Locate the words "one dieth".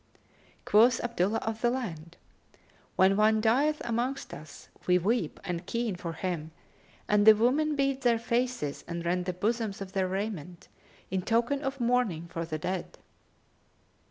3.15-3.79